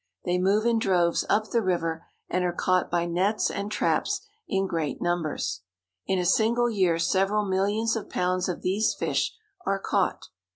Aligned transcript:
They 0.25 0.39
move 0.39 0.65
in 0.65 0.79
droves 0.79 1.25
up 1.29 1.51
the 1.51 1.61
river, 1.61 2.07
and 2.27 2.43
are 2.43 2.51
caught 2.51 2.89
by 2.89 3.05
nets 3.05 3.51
and 3.51 3.71
traps 3.71 4.21
in 4.47 4.65
great 4.65 4.99
numbers. 4.99 5.61
In 6.07 6.17
a 6.17 6.25
single 6.25 6.71
year 6.71 6.97
several 6.97 7.45
millions 7.45 7.95
of 7.95 8.09
pounds 8.09 8.49
of 8.49 8.63
these 8.63 8.95
fish 8.95 9.35
are 9.63 9.77
caught. 9.77 10.29